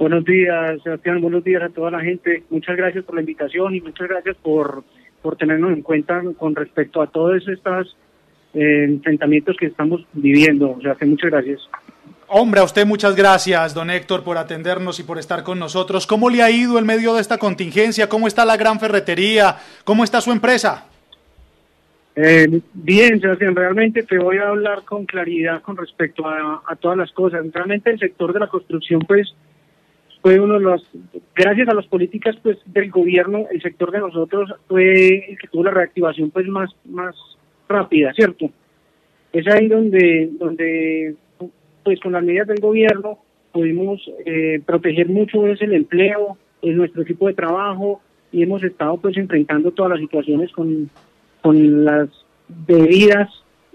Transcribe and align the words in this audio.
Buenos 0.00 0.24
días, 0.24 0.82
Sebastián. 0.82 1.20
Buenos 1.20 1.44
días 1.44 1.62
a 1.62 1.68
toda 1.68 1.90
la 1.90 2.00
gente. 2.00 2.42
Muchas 2.48 2.74
gracias 2.74 3.04
por 3.04 3.16
la 3.16 3.20
invitación 3.20 3.74
y 3.74 3.82
muchas 3.82 4.08
gracias 4.08 4.34
por, 4.42 4.82
por 5.20 5.36
tenernos 5.36 5.74
en 5.74 5.82
cuenta 5.82 6.22
con 6.38 6.54
respecto 6.54 7.02
a 7.02 7.06
todos 7.08 7.46
estos 7.46 7.94
eh, 8.54 8.84
enfrentamientos 8.88 9.58
que 9.58 9.66
estamos 9.66 10.00
viviendo. 10.14 10.78
Que 10.98 11.04
muchas 11.04 11.30
gracias. 11.30 11.60
Hombre, 12.28 12.60
a 12.60 12.64
usted 12.64 12.86
muchas 12.86 13.14
gracias, 13.14 13.74
don 13.74 13.90
Héctor, 13.90 14.24
por 14.24 14.38
atendernos 14.38 14.98
y 15.00 15.02
por 15.02 15.18
estar 15.18 15.42
con 15.42 15.58
nosotros. 15.58 16.06
¿Cómo 16.06 16.30
le 16.30 16.42
ha 16.42 16.50
ido 16.50 16.78
en 16.78 16.86
medio 16.86 17.12
de 17.12 17.20
esta 17.20 17.36
contingencia? 17.36 18.08
¿Cómo 18.08 18.26
está 18.26 18.46
la 18.46 18.56
gran 18.56 18.80
ferretería? 18.80 19.56
¿Cómo 19.84 20.02
está 20.02 20.22
su 20.22 20.32
empresa? 20.32 20.86
Eh, 22.16 22.62
bien, 22.72 23.20
Sebastián, 23.20 23.54
realmente 23.54 24.02
te 24.04 24.16
voy 24.16 24.38
a 24.38 24.48
hablar 24.48 24.82
con 24.86 25.04
claridad 25.04 25.60
con 25.60 25.76
respecto 25.76 26.26
a, 26.26 26.74
todas 26.80 26.96
las 26.96 27.12
cosas. 27.12 27.44
Realmente 27.52 27.90
el 27.90 27.98
sector 27.98 28.32
de 28.32 28.40
la 28.40 28.46
construcción, 28.46 29.00
pues, 29.00 29.34
fue 30.22 30.38
uno 30.38 30.54
de 30.54 30.60
los, 30.60 30.86
gracias 31.34 31.68
a 31.68 31.74
las 31.74 31.86
políticas 31.86 32.36
pues 32.42 32.58
del 32.66 32.90
gobierno, 32.90 33.46
el 33.50 33.62
sector 33.62 33.90
de 33.90 34.00
nosotros 34.00 34.52
fue 34.68 35.30
el 35.30 35.38
que 35.38 35.48
tuvo 35.48 35.64
la 35.64 35.70
reactivación 35.70 36.30
pues 36.30 36.46
más, 36.46 36.70
más 36.84 37.14
rápida, 37.68 38.12
¿cierto? 38.12 38.50
Es 39.32 39.46
ahí 39.48 39.68
donde, 39.68 40.30
donde 40.38 41.14
pues 41.82 42.00
con 42.00 42.12
las 42.12 42.22
medidas 42.22 42.48
del 42.48 42.60
gobierno 42.60 43.18
pudimos 43.52 44.00
eh, 44.26 44.60
proteger 44.64 45.08
mucho 45.08 45.46
es 45.46 45.60
el 45.62 45.72
empleo, 45.72 46.36
es 46.60 46.76
nuestro 46.76 47.02
equipo 47.02 47.26
de 47.28 47.34
trabajo 47.34 48.02
y 48.30 48.42
hemos 48.42 48.62
estado 48.62 48.98
pues 48.98 49.16
enfrentando 49.16 49.70
todas 49.70 49.92
las 49.92 50.00
situaciones 50.00 50.52
con, 50.52 50.90
con 51.40 51.84
las 51.84 52.08
debidas, 52.48 53.28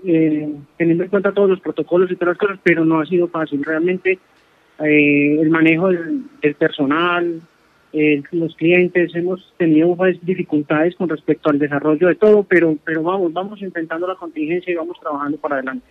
eh, 0.06 0.54
teniendo 0.78 1.04
en 1.04 1.10
cuenta 1.10 1.32
todos 1.32 1.50
los 1.50 1.60
protocolos 1.60 2.12
y 2.12 2.16
todas 2.16 2.34
las 2.34 2.38
cosas, 2.38 2.60
pero 2.64 2.86
no 2.86 3.00
ha 3.00 3.06
sido 3.06 3.28
fácil. 3.28 3.64
Realmente 3.64 4.20
eh, 4.80 5.38
el 5.40 5.50
manejo 5.50 5.90
del, 5.90 6.56
personal, 6.58 7.42
los 8.32 8.56
clientes, 8.56 9.16
hemos 9.16 9.54
tenido 9.58 9.96
pues, 9.96 10.18
dificultades 10.26 10.96
con 10.96 11.08
respecto 11.08 11.50
al 11.50 11.60
desarrollo 11.60 12.10
de 12.10 12.16
todo, 12.16 12.44
pero, 12.44 12.78
pero 12.84 13.04
vamos, 13.04 13.32
vamos 13.32 13.62
enfrentando 13.62 14.06
la 14.06 14.16
contingencia 14.16 14.72
y 14.72 14.76
vamos 14.76 15.00
trabajando 15.00 15.38
para 15.38 15.56
adelante. 15.56 15.88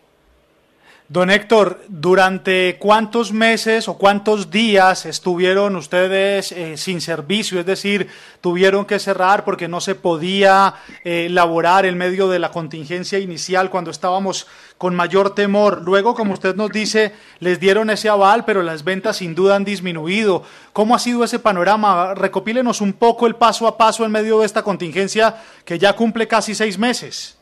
Don 1.07 1.29
Héctor, 1.29 1.81
¿durante 1.89 2.77
cuántos 2.79 3.31
meses 3.31 3.89
o 3.89 3.99
cuántos 3.99 4.51
días 4.51 5.05
estuvieron 5.05 5.77
ustedes 5.77 6.51
eh, 6.51 6.79
sin 6.79 7.03
servicio? 7.03 7.61
Es 7.61 7.67
decir, 7.67 8.07
tuvieron 8.41 8.87
que 8.87 8.99
cerrar 8.99 9.45
porque 9.45 9.69
no 9.69 9.83
se 9.83 9.97
podía 9.97 10.77
eh, 11.05 11.29
laborar 11.31 11.85
en 11.85 11.99
medio 11.99 12.29
de 12.29 12.39
la 12.39 12.51
contingencia 12.51 13.19
inicial 13.19 13.69
cuando 13.69 13.91
estábamos 13.91 14.49
con 14.79 14.95
mayor 14.95 15.35
temor. 15.35 15.83
Luego, 15.85 16.15
como 16.15 16.33
usted 16.33 16.57
nos 16.57 16.71
dice, 16.71 17.13
les 17.39 17.61
dieron 17.61 17.91
ese 17.91 18.09
aval, 18.09 18.47
pero 18.47 18.63
las 18.63 18.83
ventas 18.83 19.19
sin 19.19 19.35
duda 19.35 19.57
han 19.57 19.65
disminuido. 19.65 20.43
¿Cómo 20.73 20.95
ha 20.95 20.99
sido 20.99 21.23
ese 21.23 21.39
panorama? 21.39 22.15
Recopílenos 22.15 22.81
un 22.81 22.95
poco 22.95 23.27
el 23.27 23.35
paso 23.35 23.67
a 23.67 23.77
paso 23.77 24.07
en 24.07 24.11
medio 24.11 24.41
de 24.41 24.47
esta 24.47 24.63
contingencia 24.63 25.35
que 25.67 25.79
ya 25.79 25.93
cumple 25.93 26.27
casi 26.27 26.55
seis 26.55 26.79
meses. 26.79 27.39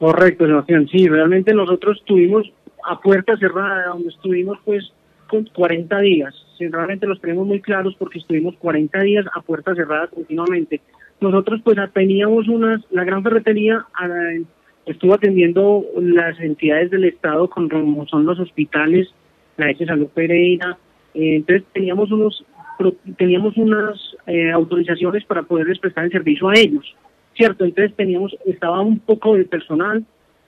Correcto, 0.00 0.46
Sebastián. 0.46 0.88
Sí, 0.90 1.06
realmente 1.06 1.54
nosotros 1.54 2.02
tuvimos 2.04 2.50
a 2.84 3.00
puerta 3.00 3.36
cerrada, 3.36 3.88
donde 3.88 4.08
estuvimos 4.08 4.58
pues 4.64 4.92
con 5.28 5.44
40 5.46 5.98
días. 6.00 6.34
realmente 6.58 7.06
los 7.06 7.20
tenemos 7.20 7.46
muy 7.46 7.60
claros 7.60 7.94
porque 7.98 8.18
estuvimos 8.18 8.54
40 8.56 9.00
días 9.00 9.24
a 9.34 9.40
puerta 9.40 9.74
cerrada 9.74 10.08
continuamente. 10.08 10.80
Nosotros 11.20 11.60
pues 11.64 11.78
teníamos 11.94 12.48
unas, 12.48 12.82
la 12.90 13.04
gran 13.04 13.22
ferretería 13.22 13.86
estuvo 14.86 15.14
atendiendo 15.14 15.84
las 16.00 16.38
entidades 16.40 16.90
del 16.90 17.04
Estado 17.04 17.48
como 17.48 18.06
son 18.08 18.26
los 18.26 18.38
hospitales, 18.40 19.08
la 19.56 19.70
S. 19.70 19.86
Salud 19.86 20.08
Pereira, 20.08 20.76
eh, 21.14 21.36
entonces 21.36 21.64
teníamos 21.72 22.10
unos 22.10 22.44
teníamos 23.16 23.56
unas 23.56 23.98
eh, 24.26 24.50
autorizaciones 24.50 25.24
para 25.24 25.42
poderles 25.42 25.78
prestar 25.78 26.04
el 26.04 26.10
servicio 26.10 26.48
a 26.48 26.54
ellos, 26.54 26.96
¿cierto? 27.34 27.64
Entonces 27.64 27.94
teníamos, 27.96 28.36
estaba 28.44 28.80
un 28.80 28.98
poco 28.98 29.36
de 29.36 29.44
personal, 29.44 30.04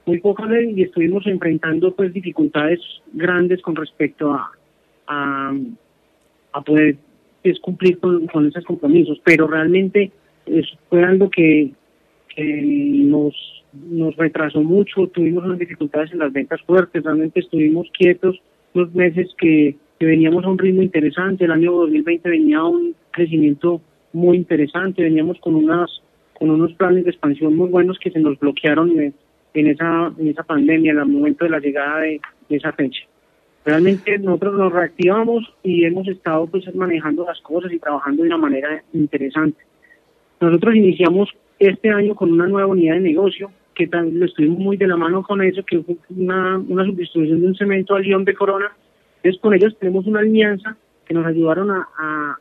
muy 0.06 0.20
poco 0.20 0.44
y 0.54 0.82
estuvimos 0.82 1.26
enfrentando 1.26 1.94
pues 1.94 2.12
dificultades 2.12 2.80
grandes 3.12 3.62
con 3.62 3.76
respecto 3.76 4.32
a, 4.32 4.50
a, 5.06 6.60
poder 6.64 6.96
pues, 7.42 7.58
cumplir 7.60 7.98
con, 7.98 8.46
esos 8.46 8.64
compromisos, 8.64 9.20
pero 9.24 9.46
realmente 9.46 10.10
fue 10.88 11.04
algo 11.04 11.30
que, 11.30 11.72
nos, 12.36 13.34
nos 13.72 14.16
retrasó 14.16 14.62
mucho, 14.62 15.06
tuvimos 15.08 15.44
unas 15.44 15.58
dificultades 15.58 16.12
en 16.12 16.18
las 16.18 16.32
ventas 16.32 16.60
fuertes, 16.62 17.04
realmente 17.04 17.40
estuvimos 17.40 17.88
quietos 17.96 18.40
unos 18.74 18.92
meses 18.94 19.28
que, 19.38 19.76
que 19.98 20.06
veníamos 20.06 20.44
a 20.44 20.48
un 20.48 20.58
ritmo 20.58 20.82
interesante, 20.82 21.44
el 21.44 21.52
año 21.52 21.72
2020 21.72 22.28
venía 22.28 22.64
un 22.64 22.94
crecimiento 23.12 23.80
muy 24.12 24.36
interesante, 24.36 25.02
veníamos 25.02 25.38
con 25.38 25.54
unas 25.54 25.90
con 26.34 26.50
unos 26.50 26.72
planes 26.74 27.04
de 27.04 27.10
expansión 27.10 27.56
muy 27.56 27.68
buenos 27.68 27.96
que 28.00 28.10
se 28.10 28.18
nos 28.18 28.38
bloquearon 28.40 29.14
en 29.54 29.68
esa, 29.68 30.12
en 30.18 30.28
esa 30.28 30.42
pandemia, 30.42 30.92
en 30.92 30.98
el 30.98 31.06
momento 31.06 31.44
de 31.44 31.50
la 31.50 31.60
llegada 31.60 32.00
de, 32.00 32.20
esa 32.50 32.72
fecha. 32.72 33.00
Realmente 33.64 34.18
nosotros 34.18 34.54
nos 34.54 34.72
reactivamos 34.72 35.50
y 35.62 35.84
hemos 35.84 36.06
estado 36.06 36.46
pues 36.46 36.72
manejando 36.74 37.24
las 37.24 37.40
cosas 37.40 37.72
y 37.72 37.78
trabajando 37.78 38.22
de 38.22 38.28
una 38.28 38.36
manera 38.36 38.82
interesante. 38.92 39.64
Nosotros 40.40 40.74
iniciamos 40.76 41.30
este 41.58 41.88
año 41.90 42.14
con 42.14 42.30
una 42.30 42.46
nueva 42.46 42.68
unidad 42.68 42.94
de 42.94 43.00
negocio 43.00 43.50
que 43.74 43.86
también 43.86 44.20
lo 44.20 44.26
estuvimos 44.26 44.58
muy 44.58 44.76
de 44.76 44.86
la 44.86 44.96
mano 44.96 45.22
con 45.22 45.42
eso, 45.42 45.64
que 45.64 45.80
fue 45.80 45.96
una, 46.10 46.58
una 46.58 46.84
subdistribución 46.84 47.40
de 47.40 47.46
un 47.48 47.56
cemento 47.56 47.94
al 47.94 48.02
León 48.02 48.24
de 48.24 48.34
Corona. 48.34 48.70
Entonces 49.16 49.40
con 49.40 49.54
ellos 49.54 49.76
tenemos 49.78 50.06
una 50.06 50.20
alianza 50.20 50.76
que 51.06 51.14
nos 51.14 51.26
ayudaron 51.26 51.70
a, 51.70 51.88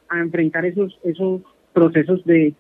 a, 0.10 0.20
enfrentar 0.20 0.66
esos, 0.66 1.00
esos 1.04 1.42
procesos 1.74 2.24
de, 2.26 2.54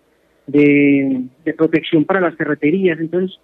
de, 0.47 1.23
de 1.45 1.53
protección 1.53 2.05
para 2.05 2.21
las 2.21 2.35
ferreterías. 2.35 2.99
Entonces 2.99 3.37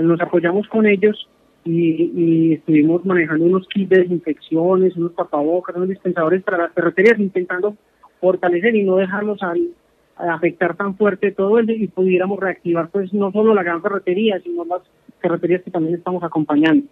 nos 0.00 0.20
apoyamos 0.20 0.66
con 0.68 0.86
ellos 0.86 1.28
y, 1.64 2.54
estuvimos 2.54 3.04
manejando 3.04 3.44
unos 3.44 3.66
kits 3.68 3.90
de 3.90 4.02
desinfecciones, 4.02 4.96
unos 4.96 5.14
tapabocas, 5.14 5.76
unos 5.76 5.88
dispensadores 5.88 6.42
para 6.42 6.58
las 6.58 6.72
ferreterías, 6.72 7.18
intentando 7.18 7.76
fortalecer 8.20 8.74
y 8.74 8.84
no 8.84 8.96
dejarlos 8.96 9.42
al, 9.42 9.68
afectar 10.16 10.76
tan 10.76 10.96
fuerte 10.96 11.32
todo 11.32 11.58
el 11.58 11.70
y 11.70 11.88
pudiéramos 11.88 12.40
reactivar 12.40 12.88
pues 12.88 13.12
no 13.12 13.30
solo 13.32 13.54
la 13.54 13.62
gran 13.62 13.82
ferretería, 13.82 14.40
sino 14.40 14.64
las 14.64 14.80
ferreterías 15.20 15.62
que 15.62 15.70
también 15.70 15.96
estamos 15.96 16.22
acompañando. 16.22 16.86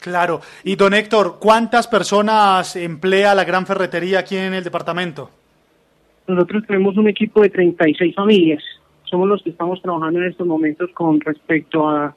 Claro. 0.00 0.40
Y 0.62 0.76
don 0.76 0.94
Héctor, 0.94 1.38
¿cuántas 1.40 1.88
personas 1.88 2.76
emplea 2.76 3.34
la 3.34 3.44
gran 3.44 3.66
ferretería 3.66 4.20
aquí 4.20 4.36
en 4.36 4.54
el 4.54 4.62
departamento? 4.62 5.30
Nosotros 6.28 6.64
tenemos 6.66 6.96
un 6.96 7.08
equipo 7.08 7.42
de 7.42 7.50
36 7.50 8.14
familias 8.14 8.62
somos 9.10 9.28
los 9.28 9.42
que 9.42 9.50
estamos 9.50 9.80
trabajando 9.82 10.20
en 10.20 10.26
estos 10.26 10.46
momentos 10.46 10.90
con 10.92 11.20
respecto 11.20 11.88
a, 11.88 12.14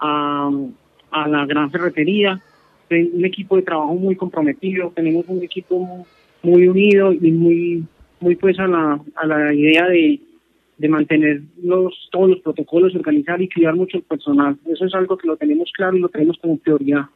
a, 0.00 1.28
la 1.28 1.46
gran 1.46 1.70
ferretería. 1.70 2.40
Un 2.90 3.24
equipo 3.24 3.56
de 3.56 3.62
trabajo 3.62 3.94
muy 3.94 4.14
comprometido, 4.14 4.92
tenemos 4.94 5.24
un 5.26 5.42
equipo 5.42 6.06
muy 6.42 6.68
unido 6.68 7.12
y 7.12 7.32
muy, 7.32 7.84
muy 8.20 8.36
pues 8.36 8.58
a 8.58 8.66
la, 8.66 9.00
a 9.16 9.26
la 9.26 9.54
idea 9.54 9.86
de, 9.88 10.20
mantener 10.88 11.40
los, 11.62 12.08
todos 12.12 12.28
los 12.28 12.40
protocolos, 12.40 12.94
organizar 12.94 13.40
y 13.40 13.48
cuidar 13.48 13.74
mucho 13.74 13.96
el 13.96 14.02
personal. 14.02 14.56
Eso 14.66 14.84
es 14.84 14.94
algo 14.94 15.16
que 15.16 15.26
lo 15.26 15.36
tenemos 15.36 15.72
claro 15.72 15.96
y 15.96 16.00
lo 16.00 16.08
tenemos 16.08 16.36
como 16.38 16.58
prioridad 16.58 17.06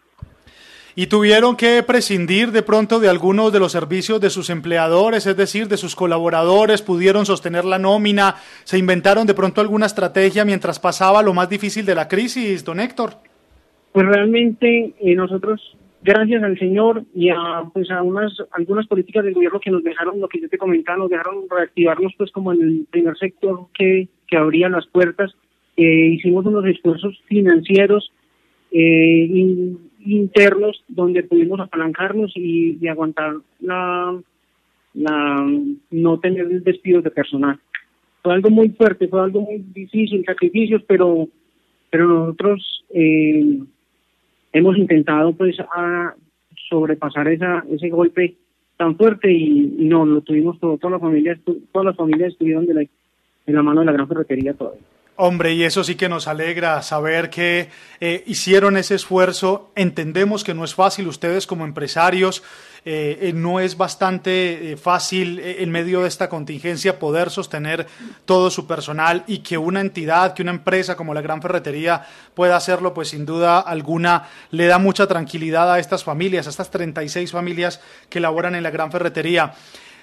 y 0.94 1.06
tuvieron 1.06 1.56
que 1.56 1.82
prescindir 1.82 2.50
de 2.50 2.62
pronto 2.62 3.00
de 3.00 3.08
algunos 3.08 3.52
de 3.52 3.58
los 3.58 3.72
servicios 3.72 4.20
de 4.20 4.30
sus 4.30 4.50
empleadores, 4.50 5.26
es 5.26 5.36
decir, 5.36 5.68
de 5.68 5.76
sus 5.76 5.94
colaboradores, 5.94 6.82
pudieron 6.82 7.26
sostener 7.26 7.64
la 7.64 7.78
nómina, 7.78 8.36
se 8.64 8.78
inventaron 8.78 9.26
de 9.26 9.34
pronto 9.34 9.60
alguna 9.60 9.86
estrategia 9.86 10.44
mientras 10.44 10.78
pasaba 10.78 11.22
lo 11.22 11.34
más 11.34 11.48
difícil 11.48 11.84
de 11.86 11.94
la 11.94 12.08
crisis, 12.08 12.64
don 12.64 12.80
Héctor. 12.80 13.14
Pues 13.92 14.06
realmente 14.06 14.94
eh, 15.00 15.14
nosotros, 15.14 15.76
gracias 16.02 16.42
al 16.42 16.58
Señor 16.58 17.04
y 17.14 17.30
a, 17.30 17.64
pues 17.72 17.90
a 17.90 18.02
unas 18.02 18.32
algunas 18.52 18.86
políticas 18.86 19.24
del 19.24 19.34
gobierno 19.34 19.60
que 19.60 19.70
nos 19.70 19.82
dejaron, 19.82 20.20
lo 20.20 20.28
que 20.28 20.40
yo 20.40 20.48
te 20.48 20.58
comentaba, 20.58 20.98
nos 20.98 21.10
dejaron 21.10 21.44
reactivarnos 21.50 22.12
pues 22.16 22.30
como 22.32 22.52
en 22.52 22.62
el 22.62 22.86
primer 22.90 23.16
sector 23.16 23.66
que, 23.74 24.08
que 24.26 24.36
abría 24.36 24.68
las 24.68 24.86
puertas, 24.86 25.34
eh, 25.76 26.10
hicimos 26.14 26.44
unos 26.44 26.66
esfuerzos 26.66 27.16
financieros 27.26 28.12
eh, 28.70 29.26
internos 30.04 30.82
donde 30.88 31.22
pudimos 31.22 31.60
apalancarnos 31.60 32.32
y, 32.34 32.86
aguantar 32.88 33.34
la, 33.60 34.20
la 34.94 35.50
no 35.90 36.20
tener 36.20 36.48
despidos 36.62 37.04
de 37.04 37.10
personal. 37.10 37.58
Fue 38.22 38.34
algo 38.34 38.50
muy 38.50 38.70
fuerte, 38.70 39.08
fue 39.08 39.20
algo 39.20 39.42
muy 39.42 39.58
difícil, 39.72 40.24
sacrificios, 40.24 40.82
pero 40.86 41.28
nosotros 41.92 42.84
eh, 42.90 43.60
hemos 44.52 44.76
intentado 44.76 45.32
pues 45.32 45.58
a 45.60 46.14
sobrepasar 46.68 47.28
esa 47.28 47.64
ese 47.70 47.88
golpe 47.88 48.36
tan 48.76 48.96
fuerte 48.96 49.32
y, 49.32 49.60
no 49.78 50.06
lo 50.06 50.20
tuvimos 50.20 50.58
todo, 50.60 50.78
todas 50.78 50.92
las 50.92 51.00
familias 51.00 51.38
todas 51.72 51.86
las 51.86 51.96
familias 51.96 52.32
estuvieron 52.32 52.66
de 52.66 52.74
la, 52.74 52.84
la 53.46 53.62
mano 53.62 53.80
de 53.80 53.86
la 53.86 53.92
gran 53.92 54.08
ferretería 54.08 54.54
todavía. 54.54 54.82
Hombre, 55.20 55.52
y 55.52 55.64
eso 55.64 55.82
sí 55.82 55.96
que 55.96 56.08
nos 56.08 56.28
alegra 56.28 56.80
saber 56.80 57.28
que 57.28 57.70
eh, 57.98 58.22
hicieron 58.28 58.76
ese 58.76 58.94
esfuerzo. 58.94 59.72
Entendemos 59.74 60.44
que 60.44 60.54
no 60.54 60.62
es 60.62 60.76
fácil, 60.76 61.08
ustedes 61.08 61.44
como 61.44 61.64
empresarios, 61.64 62.44
eh, 62.84 63.18
eh, 63.22 63.32
no 63.32 63.58
es 63.58 63.76
bastante 63.76 64.76
fácil 64.80 65.40
en 65.40 65.72
medio 65.72 66.02
de 66.02 66.08
esta 66.08 66.28
contingencia 66.28 67.00
poder 67.00 67.30
sostener 67.30 67.88
todo 68.26 68.48
su 68.48 68.68
personal 68.68 69.24
y 69.26 69.38
que 69.38 69.58
una 69.58 69.80
entidad, 69.80 70.34
que 70.34 70.42
una 70.42 70.52
empresa 70.52 70.94
como 70.94 71.12
la 71.14 71.20
Gran 71.20 71.42
Ferretería 71.42 72.06
pueda 72.34 72.54
hacerlo, 72.54 72.94
pues 72.94 73.08
sin 73.08 73.26
duda 73.26 73.58
alguna 73.58 74.28
le 74.52 74.66
da 74.66 74.78
mucha 74.78 75.08
tranquilidad 75.08 75.72
a 75.72 75.80
estas 75.80 76.04
familias, 76.04 76.46
a 76.46 76.50
estas 76.50 76.70
36 76.70 77.32
familias 77.32 77.80
que 78.08 78.20
laboran 78.20 78.54
en 78.54 78.62
la 78.62 78.70
Gran 78.70 78.92
Ferretería. 78.92 79.52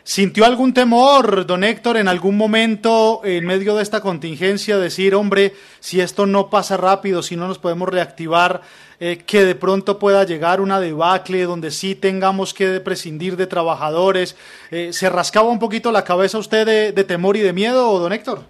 ¿Sintió 0.07 0.45
algún 0.45 0.71
temor, 0.71 1.47
don 1.47 1.63
Héctor, 1.63 1.97
en 1.97 2.07
algún 2.07 2.37
momento 2.37 3.21
en 3.23 3.43
medio 3.43 3.75
de 3.75 3.81
esta 3.81 4.01
contingencia, 4.01 4.77
decir, 4.77 5.15
hombre, 5.15 5.53
si 5.79 5.99
esto 5.99 6.27
no 6.27 6.51
pasa 6.51 6.77
rápido, 6.77 7.23
si 7.23 7.35
no 7.35 7.47
nos 7.47 7.57
podemos 7.57 7.89
reactivar, 7.89 8.61
eh, 8.99 9.17
que 9.25 9.43
de 9.43 9.55
pronto 9.55 9.97
pueda 9.97 10.23
llegar 10.23 10.61
una 10.61 10.79
debacle 10.79 11.41
donde 11.45 11.71
sí 11.71 11.95
tengamos 11.95 12.53
que 12.53 12.79
prescindir 12.81 13.35
de 13.35 13.47
trabajadores? 13.47 14.37
Eh, 14.69 14.93
¿Se 14.93 15.09
rascaba 15.09 15.49
un 15.49 15.57
poquito 15.57 15.91
la 15.91 16.03
cabeza 16.03 16.37
usted 16.37 16.93
de, 16.93 17.03
temor 17.03 17.35
y 17.35 17.39
de 17.39 17.53
miedo, 17.53 17.97
don 17.97 18.13
Héctor? 18.13 18.41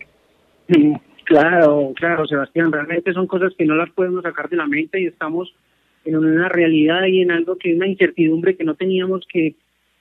Claro, 1.24 1.94
claro, 1.96 2.28
Sebastián, 2.28 2.70
realmente 2.70 3.14
son 3.14 3.28
cosas 3.28 3.54
que 3.58 3.64
no 3.64 3.76
las 3.76 3.90
podemos 3.92 4.24
sacar 4.24 4.50
de 4.50 4.58
la 4.58 4.68
mente 4.68 5.00
y 5.00 5.06
estamos 5.06 5.56
en 6.04 6.18
una 6.18 6.50
realidad 6.50 7.06
y 7.06 7.22
en 7.22 7.32
algo 7.32 7.58
que 7.58 7.72
es 7.72 7.78
una 7.78 7.88
incertidumbre 7.88 8.58
que 8.58 8.66
no 8.66 8.76
teníamos 8.76 9.26
que 9.32 9.56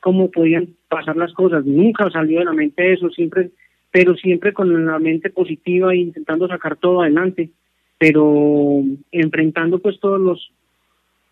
cómo 0.05 0.31
podían 0.31 0.69
pasar 0.91 1.17
las 1.17 1.33
cosas. 1.33 1.65
Nunca 1.65 2.11
salió 2.11 2.41
de 2.41 2.45
la 2.45 2.53
mente 2.53 2.93
eso, 2.93 3.09
siempre, 3.09 3.53
pero 3.91 4.15
siempre 4.17 4.53
con 4.53 4.85
la 4.85 4.99
mente 4.99 5.31
positiva 5.31 5.95
e 5.95 5.97
intentando 5.97 6.47
sacar 6.47 6.77
todo 6.77 7.01
adelante, 7.01 7.49
pero 7.97 8.83
enfrentando 9.11 9.79
pues 9.79 9.99
todos 10.01 10.21
los 10.21 10.53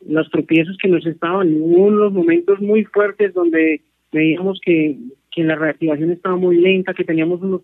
los 0.09 0.29
tropiezos 0.31 0.79
que 0.83 0.89
nos 0.89 1.05
estaban. 1.07 1.53
Hubo 1.53 1.85
unos 1.85 2.15
momentos 2.15 2.61
muy 2.61 2.85
fuertes 2.85 3.35
donde 3.35 3.83
veíamos 4.11 4.59
que, 4.65 4.97
que 5.31 5.45
la 5.45 5.55
reactivación 5.55 6.11
estaba 6.11 6.37
muy 6.37 6.57
lenta, 6.57 6.95
que 6.95 7.05
teníamos 7.05 7.43
unos, 7.43 7.61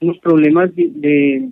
unos 0.00 0.18
problemas 0.20 0.74
de, 0.74 1.50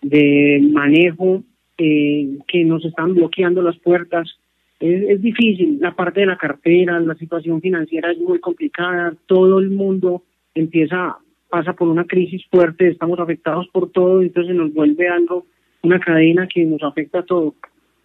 de, 0.00 0.68
manejo 0.72 1.44
eh, 1.76 2.38
que 2.48 2.64
nos 2.64 2.82
estaban 2.82 3.14
bloqueando 3.14 3.60
las 3.60 3.78
puertas 3.78 4.36
es, 4.80 5.22
difícil, 5.22 5.78
la 5.80 5.94
parte 5.94 6.20
de 6.20 6.26
la 6.26 6.36
cartera, 6.36 7.00
la 7.00 7.14
situación 7.14 7.60
financiera 7.60 8.12
es 8.12 8.18
muy 8.18 8.38
complicada, 8.40 9.14
todo 9.26 9.58
el 9.58 9.70
mundo 9.70 10.22
empieza, 10.54 11.16
pasa 11.48 11.72
por 11.72 11.88
una 11.88 12.04
crisis 12.04 12.44
fuerte, 12.50 12.88
estamos 12.88 13.18
afectados 13.18 13.66
por 13.68 13.90
todo, 13.90 14.20
entonces 14.20 14.54
nos 14.54 14.74
vuelve 14.74 15.08
algo, 15.08 15.46
una 15.82 15.98
cadena 15.98 16.46
que 16.46 16.64
nos 16.64 16.82
afecta 16.82 17.20
a 17.20 17.24
todo. 17.24 17.54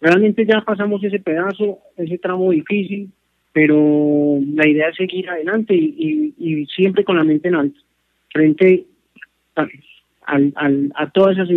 Realmente 0.00 0.46
ya 0.46 0.62
pasamos 0.62 1.04
ese 1.04 1.18
pedazo, 1.20 1.78
ese 1.96 2.16
tramo 2.18 2.50
difícil, 2.50 3.10
pero 3.52 4.38
la 4.54 4.66
idea 4.66 4.88
es 4.88 4.96
seguir 4.96 5.28
adelante 5.28 5.74
y, 5.74 6.32
y, 6.38 6.64
siempre 6.66 7.04
con 7.04 7.18
la 7.18 7.24
mente 7.24 7.48
en 7.48 7.54
alto, 7.54 7.78
frente 8.32 8.86
a, 9.56 9.66
al, 10.24 10.90
a 10.94 11.10
todas 11.10 11.36
esas 11.36 11.50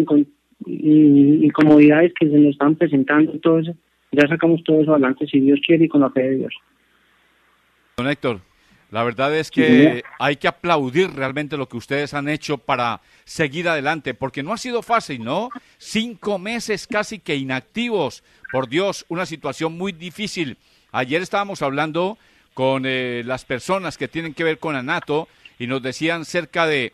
incomodidades 0.66 2.14
que 2.20 2.28
se 2.30 2.38
nos 2.38 2.52
están 2.52 2.76
presentando, 2.76 3.40
todo 3.40 3.60
eso 3.60 3.74
ya 4.12 4.28
sacamos 4.28 4.64
todo 4.64 4.82
eso 4.82 4.92
adelante, 4.92 5.28
si 5.28 5.40
Dios 5.40 5.60
quiere 5.66 5.86
y 5.86 5.88
con 5.88 6.02
la 6.02 6.10
fe 6.10 6.22
de 6.22 6.36
Dios. 6.38 6.54
Don 7.98 8.08
Héctor, 8.08 8.42
la 8.92 9.04
verdad 9.04 9.36
es 9.36 9.52
que 9.52 10.04
hay 10.20 10.36
que 10.38 10.48
aplaudir 10.48 11.12
realmente 11.12 11.58
lo 11.58 11.68
que 11.68 11.78
ustedes 11.78 12.14
han 12.14 12.30
hecho 12.30 12.58
para 12.58 13.02
seguir 13.24 13.68
adelante, 13.68 14.14
porque 14.14 14.44
no 14.44 14.54
ha 14.54 14.58
sido 14.58 14.82
fácil, 14.82 15.24
¿no? 15.24 15.50
Cinco 15.78 16.40
meses 16.40 16.88
casi 16.88 17.20
que 17.20 17.36
inactivos, 17.36 18.24
por 18.52 18.70
Dios, 18.70 19.06
una 19.10 19.26
situación 19.26 19.78
muy 19.78 19.92
difícil. 19.92 20.58
Ayer 20.92 21.22
estábamos 21.22 21.62
hablando 21.62 22.18
con 22.54 22.84
eh, 22.86 23.24
las 23.26 23.44
personas 23.44 23.98
que 23.98 24.08
tienen 24.08 24.34
que 24.34 24.44
ver 24.44 24.60
con 24.60 24.76
ANATO 24.76 25.28
y 25.60 25.68
nos 25.68 25.82
decían 25.82 26.24
cerca 26.24 26.66
de 26.66 26.94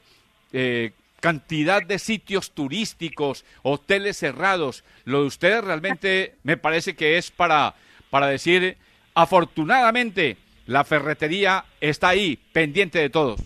eh, 0.54 0.92
cantidad 1.22 1.86
de 1.86 2.00
sitios 2.00 2.52
turísticos, 2.52 3.46
hoteles 3.64 4.18
cerrados. 4.18 4.84
Lo 5.06 5.22
de 5.22 5.28
ustedes 5.28 5.64
realmente 5.64 6.34
me 6.44 6.58
parece 6.58 6.96
que 6.96 7.18
es 7.18 7.32
para, 7.32 7.76
para 8.10 8.28
decir, 8.28 8.76
afortunadamente, 9.16 10.36
la 10.68 10.84
ferretería 10.84 11.64
está 11.80 12.10
ahí, 12.10 12.38
pendiente 12.52 13.00
de 13.00 13.10
todos. 13.10 13.40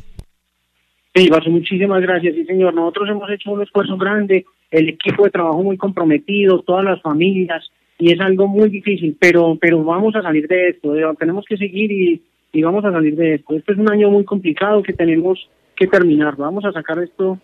Sí, 1.14 1.30
muchísimas 1.48 2.02
gracias, 2.02 2.34
sí 2.36 2.46
señor. 2.46 2.74
Nosotros 2.74 3.10
hemos 3.10 3.30
hecho 3.30 3.52
un 3.52 3.62
esfuerzo 3.62 3.98
grande, 3.98 4.46
el 4.72 4.90
equipo 4.90 5.24
de 5.24 5.30
trabajo 5.30 5.64
muy 5.64 5.78
comprometido, 5.78 6.62
todas 6.62 6.84
las 6.84 7.02
familias, 7.02 7.70
y 7.98 8.12
es 8.12 8.20
algo 8.20 8.48
muy 8.48 8.70
difícil, 8.70 9.16
pero, 9.20 9.58
pero 9.60 9.84
vamos 9.84 10.16
a 10.16 10.22
salir 10.22 10.48
de 10.48 10.70
esto, 10.70 10.94
tenemos 11.18 11.46
que 11.46 11.56
seguir 11.56 11.92
y, 11.92 12.22
y 12.52 12.62
vamos 12.62 12.84
a 12.84 12.92
salir 12.92 13.16
de 13.16 13.36
esto. 13.36 13.56
Este 13.56 13.72
es 13.72 13.78
un 13.78 13.90
año 13.90 14.10
muy 14.10 14.26
complicado 14.26 14.84
que 14.84 14.92
tenemos 14.92 15.50
que 15.78 15.88
terminar, 15.88 16.36
vamos 16.36 16.66
a 16.66 16.74
sacar 16.74 17.00
esto 17.00 17.40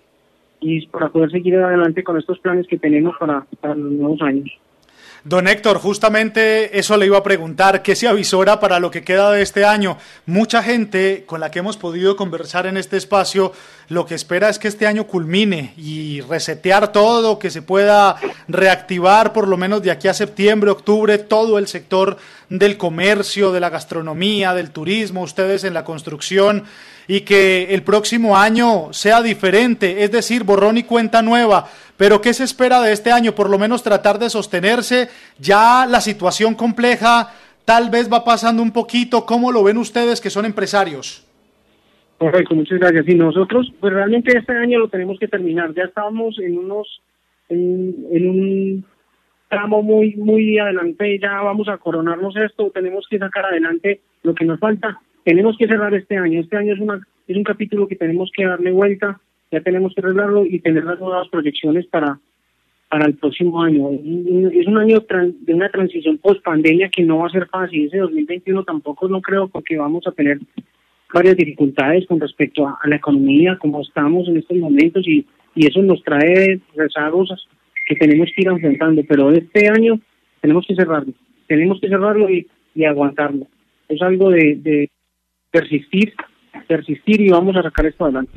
y 0.62 0.86
para 0.88 1.10
poder 1.10 1.32
seguir 1.32 1.58
adelante 1.58 2.04
con 2.04 2.18
estos 2.18 2.40
planes 2.40 2.68
que 2.68 2.78
tenemos 2.78 3.16
para, 3.20 3.46
para 3.60 3.76
los 3.76 3.92
nuevos 3.92 4.22
años. 4.22 4.50
Don 5.24 5.48
Héctor, 5.48 5.78
justamente 5.78 6.80
eso 6.80 6.98
le 6.98 7.06
iba 7.06 7.20
a 7.20 7.24
preguntar, 7.24 7.84
¿qué 7.84 7.96
se 7.96 8.08
avisora 8.08 8.60
para 8.60 8.80
lo 8.80 8.90
que 8.90 9.04
queda 9.04 9.32
de 9.32 9.44
este 9.44 9.64
año? 9.66 10.00
Mucha 10.26 10.64
gente 10.64 11.26
con 11.28 11.40
la 11.40 11.52
que 11.52 11.60
hemos 11.60 11.78
podido 11.78 12.16
conversar 12.16 12.66
en 12.66 12.76
este 12.76 12.98
espacio 12.98 13.54
lo 13.88 14.08
que 14.08 14.16
espera 14.16 14.50
es 14.50 14.58
que 14.58 14.68
este 14.68 14.88
año 14.88 15.06
culmine 15.06 15.76
y 15.78 16.22
resetear 16.22 16.92
todo, 16.92 17.38
que 17.38 17.52
se 17.52 17.62
pueda 17.62 18.16
reactivar 18.48 19.32
por 19.32 19.48
lo 19.48 19.58
menos 19.58 19.84
de 19.84 19.92
aquí 19.92 20.08
a 20.08 20.16
septiembre, 20.16 20.72
octubre, 20.72 21.20
todo 21.20 21.60
el 21.60 21.68
sector 21.68 22.18
del 22.50 22.78
comercio, 22.78 23.52
de 23.52 23.60
la 23.60 23.70
gastronomía, 23.70 24.56
del 24.56 24.72
turismo, 24.72 25.22
ustedes 25.22 25.66
en 25.66 25.76
la 25.76 25.84
construcción 25.84 26.64
y 27.08 27.22
que 27.22 27.74
el 27.74 27.84
próximo 27.84 28.38
año 28.38 28.94
sea 28.94 29.22
diferente, 29.22 30.04
es 30.04 30.12
decir, 30.12 30.46
borrón 30.46 30.78
y 30.78 30.84
cuenta 30.84 31.22
nueva. 31.22 31.70
Pero 32.02 32.20
¿qué 32.20 32.34
se 32.34 32.46
espera 32.46 32.82
de 32.82 32.94
este 32.94 33.12
año? 33.12 33.36
Por 33.36 33.48
lo 33.48 33.60
menos 33.60 33.84
tratar 33.84 34.18
de 34.18 34.32
sostenerse. 34.32 35.08
Ya 35.38 35.86
la 35.88 36.02
situación 36.02 36.56
compleja 36.56 37.30
tal 37.64 37.92
vez 37.92 38.12
va 38.12 38.26
pasando 38.26 38.64
un 38.64 38.74
poquito. 38.74 39.24
¿Cómo 39.28 39.52
lo 39.52 39.64
ven 39.64 39.78
ustedes 39.78 40.20
que 40.20 40.32
son 40.32 40.46
empresarios? 40.46 41.24
Correcto, 42.18 42.56
muchas 42.56 42.80
gracias. 42.80 43.08
Y 43.08 43.14
nosotros, 43.14 43.72
pues 43.80 43.94
realmente 43.94 44.36
este 44.36 44.52
año 44.52 44.80
lo 44.80 44.88
tenemos 44.88 45.20
que 45.20 45.28
terminar. 45.28 45.76
Ya 45.76 45.84
estamos 45.84 46.40
en 46.40 46.58
unos, 46.58 47.04
en, 47.50 47.94
en 48.12 48.30
un 48.32 48.86
tramo 49.48 49.84
muy, 49.84 50.16
muy 50.16 50.58
adelante. 50.58 51.20
Ya 51.22 51.40
vamos 51.44 51.68
a 51.70 51.78
coronarnos 51.78 52.36
esto. 52.36 52.72
Tenemos 52.74 53.06
que 53.08 53.20
sacar 53.20 53.46
adelante 53.46 54.02
lo 54.24 54.34
que 54.34 54.46
nos 54.46 54.60
falta 54.60 55.00
tenemos 55.24 55.56
que 55.58 55.68
cerrar 55.68 55.94
este 55.94 56.18
año. 56.18 56.40
Este 56.40 56.58
año 56.58 56.74
es, 56.74 56.80
una, 56.80 57.02
es 57.28 57.38
un 57.38 57.44
capítulo 57.44 57.88
que 57.88 57.96
tenemos 57.96 58.32
que 58.36 58.46
darle 58.46 58.72
vuelta, 58.72 59.20
ya 59.52 59.62
tenemos 59.62 59.94
que 59.94 60.02
arreglarlo 60.02 60.46
y 60.46 60.60
tener 60.60 60.86
las 60.86 61.00
nuevas 61.00 61.28
proyecciones 61.28 61.86
para, 61.88 62.20
para 62.90 63.06
el 63.06 63.16
próximo 63.16 63.62
año. 63.62 63.90
Es 63.92 64.66
un 64.66 64.78
año 64.78 65.04
de 65.40 65.54
una 65.54 65.70
transición 65.70 66.18
post 66.18 66.42
pandemia 66.44 66.90
que 66.90 67.04
no 67.04 67.20
va 67.20 67.28
a 67.28 67.32
ser 67.32 67.48
fácil. 67.48 67.88
Ese 67.88 67.98
2021 67.98 68.64
tampoco 68.64 69.08
no 69.10 69.22
creo 69.22 69.50
porque 69.50 69.78
vamos 69.78 70.08
a 70.08 70.12
tener 70.12 70.40
varias 71.14 71.36
dificultades 71.36 72.08
con 72.08 72.20
respecto 72.20 72.66
a, 72.66 72.80
la 72.86 72.96
economía, 72.96 73.58
como 73.60 73.82
estamos 73.82 74.28
en 74.30 74.38
estos 74.38 74.58
momentos 74.58 75.06
y, 75.06 75.26
y 75.56 75.68
eso 75.68 75.82
nos 75.82 76.02
trae 76.04 76.62
rezagos 76.76 77.48
que 77.88 77.96
tenemos 77.96 78.30
que 78.34 78.44
ir 78.44 78.48
enfrentando. 78.48 79.04
Pero 79.08 79.32
este 79.32 79.68
año 79.68 80.00
tenemos 80.40 80.66
que 80.66 80.76
cerrarlo, 80.76 81.14
tenemos 81.48 81.82
que 81.82 81.90
cerrarlo 81.90 82.30
y, 82.30 82.48
y 82.74 82.86
aguantarlo. 82.86 83.48
Es 83.90 84.02
algo 84.02 84.30
de 84.30 84.90
persistir, 85.52 86.14
persistir 86.68 87.20
y 87.20 87.30
vamos 87.30 87.58
a 87.58 87.64
sacar 87.64 87.86
esto 87.86 88.06
adelante. 88.06 88.32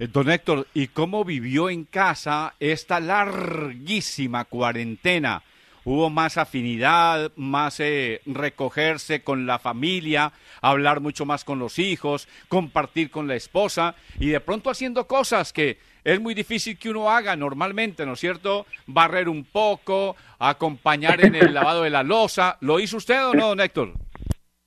Eh, 0.00 0.08
don 0.08 0.28
Héctor, 0.28 0.66
¿y 0.74 0.88
cómo 0.88 1.24
vivió 1.24 1.70
en 1.70 1.84
casa 1.84 2.54
esta 2.58 2.98
larguísima 2.98 4.44
cuarentena? 4.44 5.44
¿Hubo 5.84 6.10
más 6.10 6.36
afinidad, 6.36 7.30
más 7.36 7.78
eh, 7.78 8.20
recogerse 8.26 9.22
con 9.22 9.46
la 9.46 9.60
familia, 9.60 10.32
hablar 10.60 11.00
mucho 11.00 11.26
más 11.26 11.44
con 11.44 11.60
los 11.60 11.78
hijos, 11.78 12.26
compartir 12.48 13.10
con 13.10 13.28
la 13.28 13.36
esposa 13.36 13.94
y 14.18 14.28
de 14.28 14.40
pronto 14.40 14.70
haciendo 14.70 15.06
cosas 15.06 15.52
que 15.52 15.78
es 16.02 16.20
muy 16.20 16.34
difícil 16.34 16.76
que 16.76 16.90
uno 16.90 17.10
haga 17.10 17.36
normalmente, 17.36 18.04
¿no 18.04 18.14
es 18.14 18.20
cierto? 18.20 18.66
Barrer 18.86 19.28
un 19.28 19.44
poco, 19.44 20.16
acompañar 20.40 21.24
en 21.24 21.36
el 21.36 21.54
lavado 21.54 21.82
de 21.82 21.90
la 21.90 22.02
losa. 22.02 22.56
¿Lo 22.60 22.80
hizo 22.80 22.96
usted 22.96 23.24
o 23.26 23.34
no, 23.34 23.48
don 23.48 23.60
Héctor? 23.60 23.92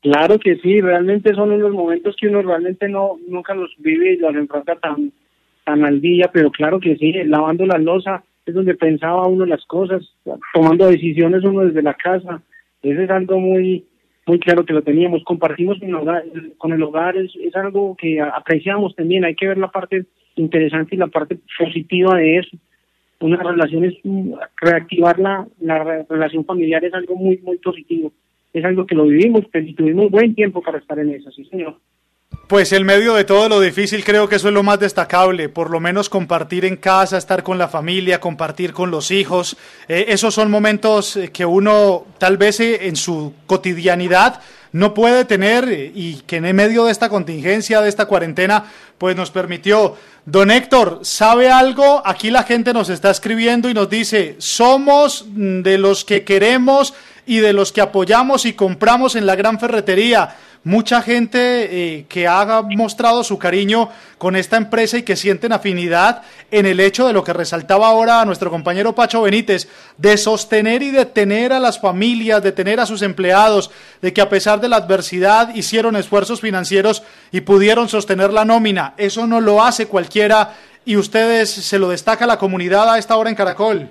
Claro 0.01 0.37
que 0.39 0.57
sí, 0.57 0.79
realmente 0.79 1.33
son 1.33 1.51
unos 1.51 1.71
momentos 1.71 2.15
que 2.19 2.27
uno 2.27 2.41
realmente 2.41 2.87
no 2.87 3.17
nunca 3.27 3.55
los 3.55 3.73
vive 3.79 4.13
y 4.13 4.17
los 4.17 4.35
enfrenta 4.35 4.75
tan 4.75 5.11
tan 5.65 5.83
al 5.83 5.99
día, 5.99 6.29
pero 6.31 6.49
claro 6.49 6.79
que 6.79 6.95
sí, 6.95 7.11
lavando 7.25 7.65
la 7.65 7.77
losa 7.77 8.23
es 8.45 8.53
donde 8.53 8.75
pensaba 8.75 9.27
uno 9.27 9.45
las 9.45 9.65
cosas, 9.65 10.01
tomando 10.53 10.87
decisiones 10.87 11.43
uno 11.43 11.65
desde 11.65 11.81
la 11.81 11.93
casa, 11.93 12.41
eso 12.81 13.01
es 13.01 13.09
algo 13.09 13.39
muy 13.39 13.83
muy 14.25 14.39
claro 14.39 14.65
que 14.65 14.73
lo 14.73 14.81
teníamos, 14.81 15.23
compartimos 15.23 15.79
con 15.79 15.89
el 15.89 15.95
hogar, 15.95 16.23
con 16.57 16.73
el 16.73 16.83
hogar 16.83 17.17
es, 17.17 17.33
es 17.37 17.55
algo 17.55 17.95
que 17.95 18.21
apreciamos 18.21 18.95
también, 18.95 19.25
hay 19.25 19.35
que 19.35 19.47
ver 19.47 19.57
la 19.57 19.69
parte 19.69 20.05
interesante 20.35 20.95
y 20.95 20.99
la 20.99 21.07
parte 21.07 21.37
positiva 21.57 22.15
de 22.17 22.37
eso, 22.37 22.57
unas 23.19 23.41
relaciones, 23.41 23.95
reactivar 24.61 25.17
la, 25.19 25.47
la 25.59 26.05
relación 26.09 26.45
familiar 26.45 26.83
es 26.85 26.93
algo 26.93 27.15
muy, 27.15 27.39
muy 27.39 27.57
positivo. 27.57 28.11
Es 28.57 28.65
algo 28.65 28.87
que 28.87 28.95
lo 28.95 29.03
vivimos 29.03 29.43
y 29.53 29.73
tuvimos 29.75 30.09
buen 30.09 30.33
tiempo 30.33 30.63
para 30.63 30.79
estar 30.79 30.97
en 30.97 31.11
eso, 31.11 31.31
sí 31.31 31.45
señor. 31.45 31.77
Pues 32.47 32.71
en 32.71 32.85
medio 32.85 33.13
de 33.13 33.23
todo 33.23 33.49
lo 33.49 33.59
difícil 33.59 34.03
creo 34.03 34.27
que 34.27 34.37
eso 34.37 34.47
es 34.47 34.53
lo 34.53 34.63
más 34.63 34.79
destacable, 34.79 35.47
por 35.47 35.69
lo 35.69 35.79
menos 35.79 36.09
compartir 36.09 36.65
en 36.65 36.77
casa, 36.77 37.17
estar 37.17 37.43
con 37.43 37.57
la 37.57 37.67
familia, 37.67 38.19
compartir 38.19 38.73
con 38.73 38.89
los 38.89 39.11
hijos. 39.11 39.57
Eh, 39.87 40.05
esos 40.07 40.33
son 40.33 40.49
momentos 40.49 41.17
eh, 41.17 41.29
que 41.29 41.45
uno 41.45 42.05
tal 42.17 42.37
vez 42.37 42.59
eh, 42.61 42.87
en 42.87 42.95
su 42.95 43.33
cotidianidad 43.45 44.41
no 44.71 44.93
puede 44.93 45.25
tener 45.25 45.91
y 45.93 46.21
que 46.25 46.37
en 46.37 46.55
medio 46.55 46.85
de 46.85 46.91
esta 46.91 47.09
contingencia, 47.09 47.81
de 47.81 47.89
esta 47.89 48.05
cuarentena, 48.05 48.65
pues 48.97 49.15
nos 49.15 49.29
permitió. 49.29 49.95
Don 50.25 50.49
Héctor, 50.49 50.99
¿sabe 51.03 51.49
algo? 51.49 52.01
Aquí 52.05 52.31
la 52.31 52.43
gente 52.43 52.73
nos 52.73 52.89
está 52.89 53.11
escribiendo 53.11 53.69
y 53.69 53.73
nos 53.73 53.89
dice, 53.89 54.35
somos 54.39 55.25
de 55.29 55.77
los 55.77 56.05
que 56.05 56.23
queremos 56.23 56.93
y 57.27 57.37
de 57.37 57.53
los 57.53 57.71
que 57.71 57.81
apoyamos 57.81 58.45
y 58.45 58.53
compramos 58.53 59.15
en 59.15 59.25
la 59.25 59.35
gran 59.35 59.59
ferretería 59.59 60.35
mucha 60.67 61.01
gente 61.01 61.37
eh, 61.99 62.05
que 62.09 62.27
ha 62.27 62.61
mostrado 62.63 63.23
su 63.23 63.37
cariño 63.37 63.89
con 64.17 64.35
esta 64.35 64.57
empresa 64.57 64.97
y 64.97 65.03
que 65.03 65.15
sienten 65.15 65.53
afinidad 65.53 66.23
en 66.51 66.65
el 66.65 66.79
hecho 66.79 67.07
de 67.07 67.13
lo 67.13 67.23
que 67.23 67.33
resaltaba 67.33 67.87
ahora 67.87 68.25
nuestro 68.25 68.49
compañero 68.49 68.93
Pacho 68.93 69.21
Benítez, 69.21 69.69
de 69.97 70.17
sostener 70.17 70.83
y 70.83 70.91
de 70.91 71.05
tener 71.05 71.53
a 71.53 71.59
las 71.59 71.79
familias, 71.79 72.43
de 72.43 72.51
tener 72.51 72.79
a 72.79 72.85
sus 72.85 73.01
empleados, 73.01 73.71
de 74.01 74.11
que 74.11 74.21
a 74.21 74.29
pesar 74.29 74.59
de 74.59 74.69
la 74.69 74.77
adversidad 74.77 75.55
hicieron 75.55 75.95
esfuerzos 75.95 76.41
financieros 76.41 77.03
y 77.31 77.41
pudieron 77.41 77.87
sostener 77.87 78.33
la 78.33 78.45
nómina. 78.45 78.93
Eso 78.97 79.25
no 79.25 79.39
lo 79.39 79.63
hace 79.63 79.87
cualquiera 79.87 80.55
y 80.83 80.97
ustedes 80.97 81.49
se 81.49 81.79
lo 81.79 81.89
destaca 81.89 82.27
la 82.27 82.39
comunidad 82.39 82.89
a 82.89 82.97
esta 82.97 83.15
hora 83.15 83.29
en 83.29 83.35
Caracol. 83.35 83.89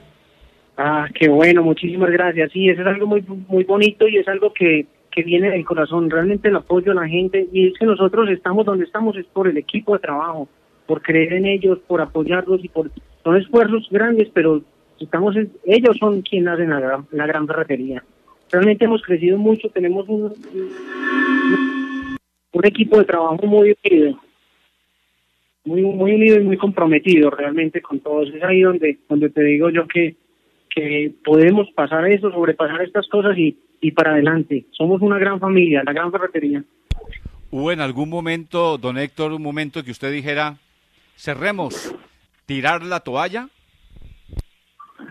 Ah, 0.77 1.09
qué 1.15 1.29
bueno, 1.29 1.63
muchísimas 1.63 2.11
gracias. 2.11 2.53
Sí, 2.53 2.69
eso 2.69 2.83
es 2.83 2.87
algo 2.87 3.07
muy, 3.07 3.25
muy 3.49 3.65
bonito 3.65 4.07
y 4.09 4.19
es 4.19 4.29
algo 4.29 4.53
que 4.53 4.87
que 5.17 5.23
viene 5.23 5.51
del 5.51 5.65
corazón, 5.65 6.11
realmente 6.11 6.49
el 6.49 6.57
apoyo 6.57 6.93
a 6.93 6.95
la 6.95 7.09
gente 7.09 7.49
y 7.51 7.69
es 7.69 7.79
que 7.79 7.87
nosotros 7.87 8.29
estamos 8.29 8.67
donde 8.67 8.85
estamos 8.85 9.17
es 9.17 9.25
por 9.25 9.49
el 9.49 9.57
equipo 9.57 9.95
de 9.95 10.01
trabajo, 10.01 10.47
por 10.87 11.01
creer 11.01 11.33
en 11.33 11.47
ellos, 11.47 11.79
por 11.87 12.03
apoyarlos 12.03 12.63
y 12.63 12.69
por 12.69 12.91
son 13.25 13.37
esfuerzos 13.39 13.89
grandes, 13.91 14.29
pero 14.35 14.61
estamos 15.01 15.35
ellos 15.65 15.97
son 15.99 16.21
quienes 16.21 16.53
hacen 16.53 16.69
la 16.69 16.81
gran, 16.81 17.07
la 17.13 17.27
gran 17.27 17.47
ferretería. 17.47 18.05
Realmente 18.53 18.85
hemos 18.85 19.03
crecido 19.03 19.39
mucho, 19.39 19.71
tenemos 19.71 20.07
un, 20.07 20.35
un 22.53 22.67
equipo 22.67 22.99
de 22.99 23.05
trabajo 23.07 23.39
muy 23.47 23.75
unido, 23.83 24.21
muy 25.65 25.81
muy 25.81 26.13
unido 26.13 26.39
y 26.39 26.45
muy 26.45 26.59
comprometido 26.59 27.31
realmente 27.31 27.81
con 27.81 28.01
todos. 28.01 28.29
Es 28.35 28.43
ahí 28.43 28.61
donde 28.61 28.99
donde 29.09 29.31
te 29.31 29.43
digo 29.43 29.71
yo 29.71 29.89
que 29.89 30.15
que 30.77 31.13
podemos 31.25 31.69
pasar 31.75 32.07
eso, 32.07 32.31
sobrepasar 32.31 32.83
estas 32.83 33.09
cosas 33.09 33.37
y 33.37 33.59
y 33.81 33.93
para 33.93 34.13
adelante. 34.13 34.67
Somos 34.71 35.01
una 35.03 35.19
gran 35.19 35.41
familia, 35.41 35.83
la 35.85 35.93
gran 35.93 36.11
ferretería. 36.11 36.65
¿Hubo 37.51 37.73
en 37.73 37.81
algún 37.81 38.09
momento, 38.09 38.79
don 38.79 38.99
Héctor, 38.99 39.33
un 39.33 39.43
momento 39.43 39.83
que 39.83 39.91
usted 39.91 40.13
dijera, 40.13 40.57
cerremos, 41.17 41.95
tirar 42.47 42.83
la 42.83 43.01
toalla? 43.01 43.49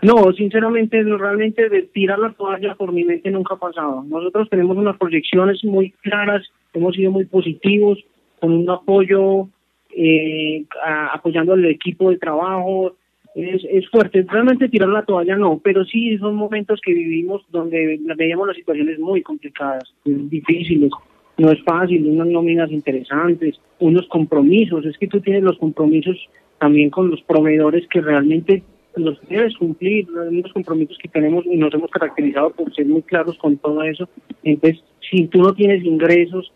No, 0.02 0.32
sinceramente, 0.32 1.02
realmente 1.02 1.68
de 1.68 1.82
tirar 1.82 2.18
la 2.18 2.32
toalla 2.32 2.74
por 2.74 2.92
mi 2.92 3.04
mente 3.04 3.30
nunca 3.30 3.54
ha 3.54 3.58
pasado. 3.58 4.04
Nosotros 4.06 4.48
tenemos 4.50 4.76
unas 4.76 4.98
proyecciones 4.98 5.64
muy 5.64 5.92
claras, 6.02 6.42
hemos 6.74 6.94
sido 6.94 7.10
muy 7.10 7.24
positivos, 7.24 7.98
con 8.40 8.52
un 8.52 8.68
apoyo, 8.68 9.48
eh, 9.96 10.66
apoyando 11.12 11.54
al 11.54 11.64
equipo 11.64 12.10
de 12.10 12.18
trabajo, 12.18 12.94
es, 13.36 13.62
es 13.68 13.88
fuerte. 13.90 14.24
Realmente 14.26 14.68
tirar 14.68 14.88
la 14.88 15.04
toalla 15.04 15.36
no, 15.36 15.60
pero 15.62 15.84
sí 15.84 16.16
son 16.18 16.36
momentos 16.36 16.80
que 16.82 16.94
vivimos 16.94 17.42
donde 17.50 18.00
veíamos 18.16 18.46
las 18.46 18.56
situaciones 18.56 18.98
muy 18.98 19.22
complicadas, 19.22 19.94
difíciles. 20.04 20.90
No 21.36 21.50
es 21.50 21.62
fácil, 21.64 22.06
unas 22.08 22.28
nóminas 22.28 22.72
interesantes, 22.72 23.60
unos 23.78 24.08
compromisos. 24.08 24.86
Es 24.86 24.96
que 24.96 25.06
tú 25.06 25.20
tienes 25.20 25.42
los 25.42 25.58
compromisos 25.58 26.16
también 26.58 26.88
con 26.88 27.10
los 27.10 27.20
proveedores 27.22 27.86
que 27.88 28.00
realmente 28.00 28.62
los 28.96 29.20
debes 29.28 29.54
cumplir, 29.58 30.08
unos 30.10 30.50
compromisos 30.54 30.96
que 30.96 31.08
tenemos 31.08 31.44
y 31.44 31.58
nos 31.58 31.74
hemos 31.74 31.90
caracterizado 31.90 32.50
por 32.50 32.74
ser 32.74 32.86
muy 32.86 33.02
claros 33.02 33.36
con 33.36 33.58
todo 33.58 33.82
eso. 33.82 34.08
Entonces, 34.42 34.82
si 35.10 35.26
tú 35.26 35.42
no 35.42 35.52
tienes 35.52 35.84
ingresos, 35.84 36.50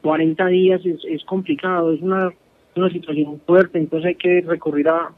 40 0.00 0.46
días 0.46 0.80
es, 0.86 1.04
es 1.04 1.22
complicado, 1.24 1.92
es 1.92 2.00
una, 2.00 2.30
una 2.74 2.88
situación 2.88 3.38
fuerte, 3.46 3.78
entonces 3.78 4.08
hay 4.08 4.14
que 4.14 4.40
recurrir 4.40 4.88
a, 4.88 5.12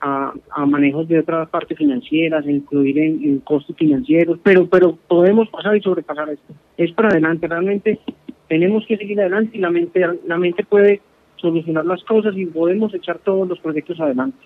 a, 0.00 0.32
manejos 0.66 1.08
de 1.08 1.18
otras 1.18 1.48
partes 1.48 1.76
financieras, 1.76 2.46
incluir 2.46 2.98
en, 2.98 3.38
costos 3.40 3.76
financieros, 3.76 4.38
pero 4.42 4.66
pero 4.68 4.96
podemos 5.08 5.48
pasar 5.48 5.76
y 5.76 5.80
sobrepasar 5.80 6.30
esto. 6.30 6.54
Es 6.76 6.92
para 6.92 7.08
adelante, 7.08 7.48
realmente 7.48 7.98
tenemos 8.48 8.84
que 8.86 8.96
seguir 8.96 9.20
adelante 9.20 9.56
y 9.56 9.60
la 9.60 9.70
mente, 9.70 10.00
la 10.26 10.38
mente 10.38 10.64
puede 10.64 11.00
solucionar 11.36 11.84
las 11.84 12.02
cosas 12.04 12.36
y 12.36 12.46
podemos 12.46 12.92
echar 12.94 13.18
todos 13.18 13.48
los 13.48 13.58
proyectos 13.60 14.00
adelante. 14.00 14.38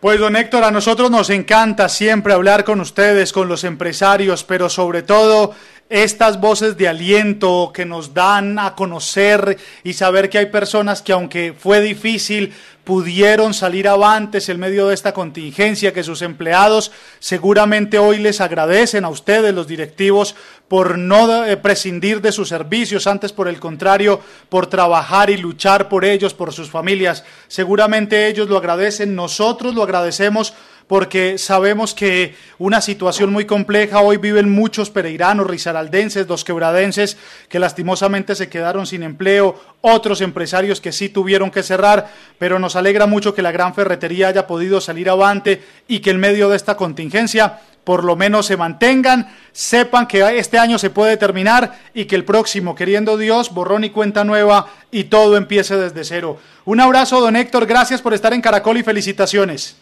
Pues 0.00 0.20
don 0.20 0.36
Héctor, 0.36 0.62
a 0.62 0.70
nosotros 0.70 1.10
nos 1.10 1.28
encanta 1.28 1.88
siempre 1.88 2.32
hablar 2.32 2.62
con 2.62 2.80
ustedes, 2.80 3.32
con 3.32 3.48
los 3.48 3.64
empresarios, 3.64 4.44
pero 4.44 4.68
sobre 4.68 5.02
todo 5.02 5.54
estas 5.88 6.40
voces 6.40 6.76
de 6.76 6.88
aliento 6.88 7.70
que 7.72 7.86
nos 7.86 8.12
dan 8.12 8.58
a 8.58 8.74
conocer 8.74 9.56
y 9.84 9.94
saber 9.94 10.28
que 10.28 10.38
hay 10.38 10.46
personas 10.46 11.00
que 11.02 11.12
aunque 11.12 11.54
fue 11.56 11.80
difícil, 11.80 12.52
pudieron 12.84 13.52
salir 13.52 13.86
avantes 13.86 14.48
en 14.48 14.58
medio 14.58 14.88
de 14.88 14.94
esta 14.94 15.12
contingencia, 15.12 15.92
que 15.92 16.02
sus 16.02 16.22
empleados 16.22 16.90
seguramente 17.18 17.98
hoy 17.98 18.16
les 18.16 18.40
agradecen 18.40 19.04
a 19.04 19.10
ustedes, 19.10 19.54
los 19.54 19.66
directivos, 19.66 20.34
por 20.68 20.96
no 20.96 21.44
eh, 21.44 21.58
prescindir 21.58 22.22
de 22.22 22.32
sus 22.32 22.48
servicios, 22.48 23.06
antes 23.06 23.32
por 23.32 23.46
el 23.46 23.60
contrario, 23.60 24.20
por 24.48 24.68
trabajar 24.68 25.28
y 25.28 25.36
luchar 25.36 25.90
por 25.90 26.06
ellos, 26.06 26.32
por 26.32 26.52
sus 26.54 26.70
familias. 26.70 27.24
Seguramente 27.46 28.26
ellos 28.26 28.48
lo 28.48 28.56
agradecen, 28.56 29.14
nosotros 29.14 29.74
lo 29.74 29.82
agradecemos 29.82 30.54
porque 30.88 31.36
sabemos 31.36 31.94
que 31.94 32.34
una 32.58 32.80
situación 32.80 33.30
muy 33.30 33.44
compleja 33.44 34.00
hoy 34.00 34.16
viven 34.16 34.50
muchos 34.50 34.90
pereiranos, 34.90 35.46
risaraldenses, 35.46 36.26
dos 36.26 36.44
quebradenses 36.44 37.18
que 37.48 37.58
lastimosamente 37.58 38.34
se 38.34 38.48
quedaron 38.48 38.86
sin 38.86 39.02
empleo, 39.02 39.60
otros 39.82 40.22
empresarios 40.22 40.80
que 40.80 40.92
sí 40.92 41.10
tuvieron 41.10 41.50
que 41.50 41.62
cerrar, 41.62 42.10
pero 42.38 42.58
nos 42.58 42.74
alegra 42.74 43.06
mucho 43.06 43.34
que 43.34 43.42
la 43.42 43.52
gran 43.52 43.74
ferretería 43.74 44.28
haya 44.28 44.46
podido 44.46 44.80
salir 44.80 45.10
avante 45.10 45.62
y 45.86 46.00
que 46.00 46.10
en 46.10 46.20
medio 46.20 46.48
de 46.48 46.56
esta 46.56 46.76
contingencia 46.76 47.60
por 47.84 48.04
lo 48.04 48.16
menos 48.16 48.44
se 48.44 48.58
mantengan, 48.58 49.34
sepan 49.50 50.06
que 50.06 50.38
este 50.38 50.58
año 50.58 50.78
se 50.78 50.90
puede 50.90 51.16
terminar 51.16 51.78
y 51.94 52.04
que 52.04 52.16
el 52.16 52.24
próximo, 52.26 52.74
queriendo 52.74 53.16
Dios, 53.16 53.54
borrón 53.54 53.82
y 53.82 53.88
cuenta 53.88 54.24
nueva 54.24 54.66
y 54.90 55.04
todo 55.04 55.38
empiece 55.38 55.74
desde 55.76 56.04
cero. 56.04 56.38
Un 56.66 56.80
abrazo, 56.80 57.18
don 57.22 57.34
Héctor, 57.34 57.64
gracias 57.64 58.02
por 58.02 58.12
estar 58.12 58.34
en 58.34 58.42
Caracol 58.42 58.76
y 58.76 58.82
felicitaciones. 58.82 59.76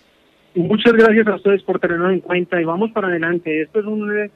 Muchas 0.56 0.94
gracias 0.94 1.26
a 1.26 1.34
ustedes 1.34 1.62
por 1.64 1.78
tenernos 1.78 2.14
en 2.14 2.20
cuenta 2.20 2.58
y 2.58 2.64
vamos 2.64 2.90
para 2.92 3.08
adelante. 3.08 3.60
Esto 3.60 3.80
es 3.80 3.84
un, 3.84 4.30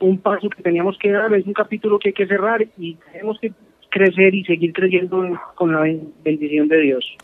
un 0.00 0.18
paso 0.18 0.50
que 0.50 0.60
teníamos 0.62 0.98
que 0.98 1.12
dar, 1.12 1.32
es 1.32 1.46
un 1.46 1.52
capítulo 1.52 2.00
que 2.00 2.08
hay 2.08 2.12
que 2.12 2.26
cerrar 2.26 2.66
y 2.76 2.96
tenemos 3.12 3.38
que 3.38 3.52
crecer 3.88 4.34
y 4.34 4.44
seguir 4.44 4.72
creyendo 4.72 5.40
con 5.54 5.72
la 5.72 5.82
bendición 6.24 6.66
de 6.66 6.80
Dios. 6.80 7.16